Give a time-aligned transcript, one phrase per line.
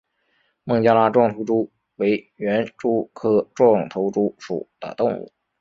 [0.63, 5.31] 孟加拉壮头蛛为园蛛科壮头蛛属的动物。